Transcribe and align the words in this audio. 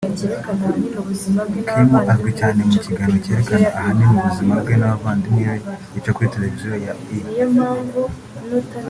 Kim 1.69 1.91
azwi 2.13 2.31
cyane 2.39 2.59
mu 2.69 2.75
kiganiro 2.85 3.17
cyerekana 3.23 3.67
ahanini 3.79 4.13
ubuzima 4.19 4.53
bwe 4.63 4.73
n’abavandimwe 4.77 5.41
be 5.51 5.59
gica 5.93 6.11
kuri 6.15 6.31
televisiyo 6.35 6.73
ya 6.85 6.93
E 7.17 7.19